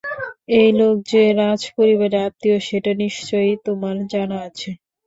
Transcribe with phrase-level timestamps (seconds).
[0.55, 4.69] এই লোক যে রাজপরিবারের আত্মীয়, সেটা নিশ্চয়ই তোমার জানা আছে।